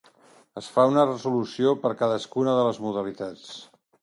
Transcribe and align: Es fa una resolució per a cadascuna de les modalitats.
Es 0.61 0.69
fa 0.77 0.85
una 0.93 1.03
resolució 1.09 1.75
per 1.83 1.93
a 1.93 1.99
cadascuna 2.01 2.57
de 2.61 2.65
les 2.71 2.81
modalitats. 2.89 3.51